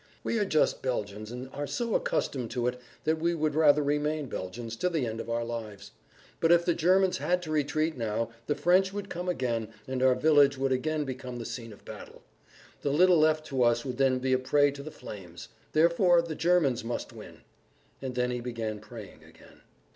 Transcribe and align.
We 0.23 0.39
are 0.39 0.45
just 0.45 0.81
Belgians 0.81 1.29
and 1.29 1.47
are 1.53 1.67
so 1.67 1.93
accustomed 1.93 2.49
to 2.49 2.65
it 2.65 2.81
that 3.03 3.19
we 3.19 3.35
would 3.35 3.53
rather 3.53 3.83
remain 3.83 4.25
Belgians 4.25 4.75
to 4.77 4.89
the 4.89 5.05
end 5.05 5.19
of 5.19 5.29
our 5.29 5.45
lives. 5.45 5.91
But 6.39 6.51
if 6.51 6.65
the 6.65 6.73
Germans 6.73 7.19
had 7.19 7.39
to 7.43 7.51
retreat 7.51 7.95
now, 7.95 8.31
the 8.47 8.55
French 8.55 8.91
would 8.91 9.09
come 9.11 9.29
again 9.29 9.67
and 9.87 10.01
our 10.01 10.15
village 10.15 10.57
would 10.57 10.71
again 10.71 11.03
become 11.03 11.37
the 11.37 11.45
scene 11.45 11.71
of 11.71 11.85
battle. 11.85 12.23
The 12.81 12.89
little 12.89 13.19
left 13.19 13.45
to 13.49 13.61
us 13.61 13.85
would 13.85 13.97
then 13.99 14.17
be 14.17 14.33
a 14.33 14.39
prey 14.39 14.71
to 14.71 14.81
the 14.81 14.89
flames. 14.89 15.49
Therefore 15.73 16.23
the 16.23 16.33
Germans 16.33 16.83
must 16.83 17.13
win." 17.13 17.41
And 18.01 18.15
then 18.15 18.31
he 18.31 18.41
began 18.41 18.79
praying 18.79 19.23
again. 19.23 19.61